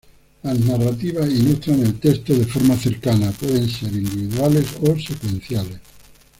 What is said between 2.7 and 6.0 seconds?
cercana, pueden ser individuales o secuenciales.